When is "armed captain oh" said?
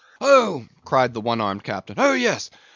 1.39-2.13